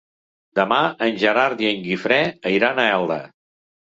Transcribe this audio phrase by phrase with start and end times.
[0.59, 0.77] Demà
[1.07, 2.19] en Gerard i en Guifré
[2.55, 3.21] iran a Elda.